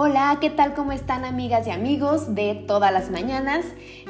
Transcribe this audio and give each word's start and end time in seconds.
Hola, 0.00 0.38
¿qué 0.40 0.48
tal? 0.48 0.74
¿Cómo 0.74 0.92
están 0.92 1.24
amigas 1.24 1.66
y 1.66 1.70
amigos 1.70 2.36
de 2.36 2.54
todas 2.54 2.92
las 2.92 3.10
mañanas? 3.10 3.64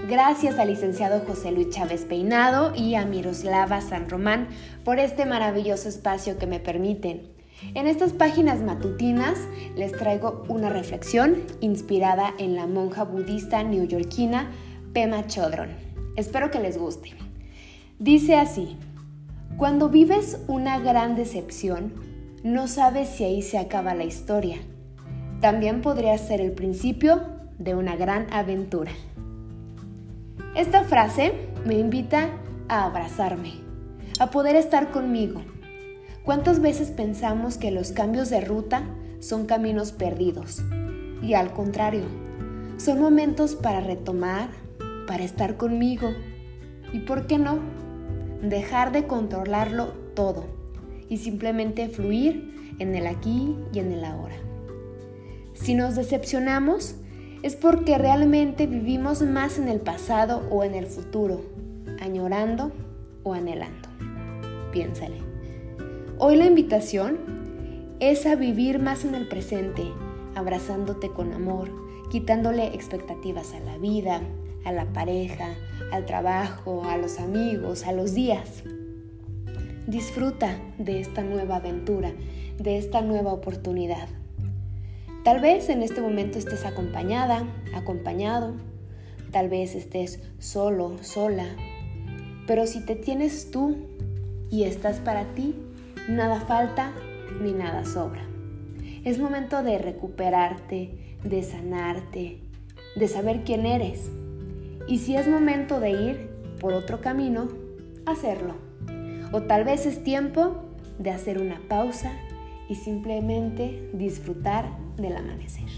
Gracias 0.06 0.58
al 0.58 0.68
licenciado 0.68 1.24
José 1.26 1.50
Luis 1.50 1.70
Chávez 1.70 2.04
Peinado 2.04 2.74
y 2.76 2.94
a 2.94 3.06
Miroslava 3.06 3.80
San 3.80 4.10
Román 4.10 4.48
por 4.84 4.98
este 4.98 5.24
maravilloso 5.24 5.88
espacio 5.88 6.36
que 6.36 6.46
me 6.46 6.60
permiten. 6.60 7.32
En 7.72 7.86
estas 7.86 8.12
páginas 8.12 8.60
matutinas 8.60 9.38
les 9.76 9.92
traigo 9.92 10.44
una 10.48 10.68
reflexión 10.68 11.38
inspirada 11.62 12.34
en 12.36 12.54
la 12.54 12.66
monja 12.66 13.04
budista 13.04 13.62
neoyorquina 13.62 14.50
Pema 14.92 15.26
Chodron. 15.26 15.70
Espero 16.16 16.50
que 16.50 16.60
les 16.60 16.76
guste. 16.76 17.14
Dice 17.98 18.36
así, 18.36 18.76
cuando 19.56 19.88
vives 19.88 20.38
una 20.48 20.80
gran 20.80 21.16
decepción, 21.16 21.94
no 22.44 22.68
sabes 22.68 23.08
si 23.08 23.24
ahí 23.24 23.40
se 23.40 23.56
acaba 23.56 23.94
la 23.94 24.04
historia 24.04 24.58
también 25.40 25.82
podría 25.82 26.16
ser 26.18 26.40
el 26.40 26.52
principio 26.52 27.20
de 27.58 27.74
una 27.74 27.96
gran 27.96 28.26
aventura. 28.32 28.92
Esta 30.54 30.84
frase 30.84 31.32
me 31.64 31.78
invita 31.78 32.30
a 32.68 32.84
abrazarme, 32.84 33.52
a 34.18 34.30
poder 34.30 34.56
estar 34.56 34.90
conmigo. 34.90 35.42
¿Cuántas 36.24 36.60
veces 36.60 36.90
pensamos 36.90 37.56
que 37.56 37.70
los 37.70 37.92
cambios 37.92 38.30
de 38.30 38.40
ruta 38.40 38.82
son 39.20 39.46
caminos 39.46 39.92
perdidos? 39.92 40.62
Y 41.22 41.34
al 41.34 41.52
contrario, 41.52 42.04
son 42.76 43.00
momentos 43.00 43.54
para 43.54 43.80
retomar, 43.80 44.48
para 45.06 45.24
estar 45.24 45.56
conmigo. 45.56 46.10
¿Y 46.92 47.00
por 47.00 47.26
qué 47.26 47.38
no? 47.38 47.58
Dejar 48.42 48.92
de 48.92 49.06
controlarlo 49.06 49.92
todo 50.14 50.46
y 51.08 51.18
simplemente 51.18 51.88
fluir 51.88 52.74
en 52.78 52.94
el 52.94 53.06
aquí 53.06 53.56
y 53.72 53.78
en 53.78 53.92
el 53.92 54.04
ahora. 54.04 54.47
Si 55.60 55.74
nos 55.74 55.96
decepcionamos, 55.96 56.94
es 57.42 57.56
porque 57.56 57.98
realmente 57.98 58.66
vivimos 58.66 59.22
más 59.22 59.58
en 59.58 59.68
el 59.68 59.80
pasado 59.80 60.46
o 60.50 60.64
en 60.64 60.74
el 60.74 60.86
futuro, 60.86 61.42
añorando 62.00 62.72
o 63.24 63.34
anhelando. 63.34 63.88
Piénsale. 64.72 65.16
Hoy 66.18 66.36
la 66.36 66.46
invitación 66.46 67.18
es 68.00 68.24
a 68.24 68.36
vivir 68.36 68.78
más 68.78 69.04
en 69.04 69.14
el 69.14 69.28
presente, 69.28 69.82
abrazándote 70.36 71.10
con 71.10 71.32
amor, 71.32 71.70
quitándole 72.10 72.68
expectativas 72.68 73.52
a 73.52 73.60
la 73.60 73.78
vida, 73.78 74.20
a 74.64 74.72
la 74.72 74.86
pareja, 74.92 75.54
al 75.92 76.06
trabajo, 76.06 76.84
a 76.84 76.96
los 76.96 77.18
amigos, 77.18 77.84
a 77.84 77.92
los 77.92 78.14
días. 78.14 78.62
Disfruta 79.86 80.56
de 80.78 81.00
esta 81.00 81.22
nueva 81.22 81.56
aventura, 81.56 82.12
de 82.58 82.78
esta 82.78 83.00
nueva 83.02 83.32
oportunidad. 83.32 84.08
Tal 85.28 85.40
vez 85.40 85.68
en 85.68 85.82
este 85.82 86.00
momento 86.00 86.38
estés 86.38 86.64
acompañada, 86.64 87.46
acompañado, 87.74 88.54
tal 89.30 89.50
vez 89.50 89.74
estés 89.74 90.22
solo, 90.38 90.96
sola, 91.02 91.44
pero 92.46 92.66
si 92.66 92.80
te 92.80 92.96
tienes 92.96 93.50
tú 93.50 93.76
y 94.48 94.62
estás 94.62 95.00
para 95.00 95.34
ti, 95.34 95.54
nada 96.08 96.40
falta 96.40 96.94
ni 97.42 97.52
nada 97.52 97.84
sobra. 97.84 98.22
Es 99.04 99.18
momento 99.18 99.62
de 99.62 99.76
recuperarte, 99.76 101.18
de 101.22 101.42
sanarte, 101.42 102.40
de 102.96 103.06
saber 103.06 103.44
quién 103.44 103.66
eres. 103.66 104.10
Y 104.86 104.96
si 104.96 105.14
es 105.14 105.28
momento 105.28 105.78
de 105.78 105.90
ir 105.90 106.30
por 106.58 106.72
otro 106.72 107.02
camino, 107.02 107.48
hacerlo. 108.06 108.54
O 109.32 109.42
tal 109.42 109.64
vez 109.64 109.84
es 109.84 110.02
tiempo 110.02 110.62
de 110.98 111.10
hacer 111.10 111.38
una 111.38 111.60
pausa 111.68 112.12
y 112.68 112.74
simplemente 112.74 113.90
disfrutar 113.92 114.66
del 114.96 115.16
amanecer. 115.16 115.68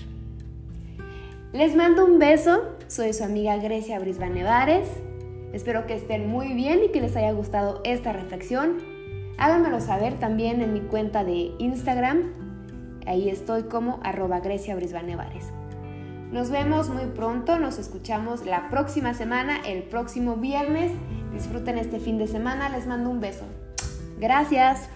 Les 1.53 1.75
mando 1.75 2.05
un 2.05 2.19
beso, 2.19 2.77
soy 2.87 3.13
su 3.13 3.25
amiga 3.25 3.57
Grecia 3.57 3.99
Brisbane 3.99 4.45
Vares. 4.45 4.89
Espero 5.53 5.87
que 5.87 5.95
estén 5.95 6.29
muy 6.29 6.55
bien 6.55 6.85
y 6.85 6.89
que 6.89 7.01
les 7.01 7.17
haya 7.17 7.33
gustado 7.33 7.81
esta 7.85 8.13
reflexión. 8.13 8.79
Háganmelo 9.37 9.81
saber 9.81 10.19
también 10.19 10.61
en 10.61 10.73
mi 10.73 10.81
cuenta 10.81 11.25
de 11.25 11.53
Instagram. 11.59 12.33
Ahí 13.07 13.29
estoy 13.29 13.65
como 13.65 13.99
arroba 14.05 14.41
Grecia 14.41 14.77
Brisbane 14.77 15.17
Nos 16.31 16.51
vemos 16.51 16.89
muy 16.91 17.07
pronto, 17.07 17.59
nos 17.59 17.79
escuchamos 17.79 18.47
la 18.47 18.69
próxima 18.69 19.15
semana, 19.15 19.61
el 19.67 19.83
próximo 19.85 20.37
viernes. 20.37 20.93
Disfruten 21.33 21.79
este 21.79 21.99
fin 21.99 22.19
de 22.19 22.29
semana, 22.29 22.69
les 22.69 22.87
mando 22.87 23.11
un 23.11 23.21
beso. 23.21 23.45
Gracias. 24.21 24.89